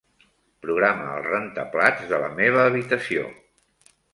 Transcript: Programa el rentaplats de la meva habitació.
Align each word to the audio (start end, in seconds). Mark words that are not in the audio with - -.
Programa 0.65 1.09
el 1.17 1.27
rentaplats 1.27 2.09
de 2.13 2.23
la 2.27 2.33
meva 2.43 2.65
habitació. 2.71 3.29